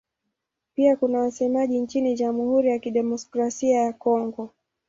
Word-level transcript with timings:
Pia 0.75 0.95
kuna 0.95 1.19
wasemaji 1.19 1.79
nchini 1.81 2.13
Jamhuri 2.13 2.69
ya 2.69 2.79
Kidemokrasia 2.79 3.77
ya 3.81 3.93
Kongo. 3.93 4.49